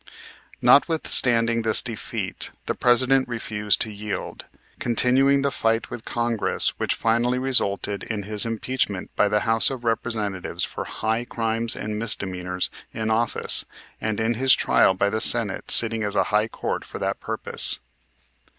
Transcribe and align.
Notwithstanding 0.63 1.61
this 1.61 1.79
defeat 1.79 2.49
the 2.65 2.73
President 2.73 3.27
refused 3.27 3.79
to 3.81 3.91
yield, 3.91 4.45
continuing 4.79 5.43
the 5.43 5.51
fight 5.51 5.91
with 5.91 6.05
Congress 6.05 6.69
which 6.79 6.95
finally 6.95 7.37
resulted 7.37 8.01
in 8.05 8.23
his 8.23 8.43
impeachment 8.43 9.15
by 9.15 9.27
the 9.27 9.41
House 9.41 9.69
of 9.69 9.83
Representatives 9.83 10.63
for 10.63 10.85
high 10.85 11.23
Crimes 11.23 11.75
and 11.75 11.99
Misdemeanors 11.99 12.71
in 12.91 13.11
office 13.11 13.65
and 14.01 14.19
in 14.19 14.33
his 14.33 14.55
trial 14.55 14.95
by 14.95 15.11
the 15.11 15.21
Senate 15.21 15.69
sitting 15.69 16.03
as 16.03 16.15
a 16.15 16.23
High 16.33 16.47
Court 16.47 16.83
for 16.83 16.97
that 16.97 17.19
purpose. 17.19 17.79